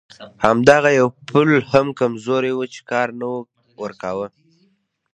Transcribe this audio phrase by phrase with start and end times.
[0.45, 3.27] همدغه یو پل هم کمزوری و چې کار نه
[3.81, 4.27] ورکاوه.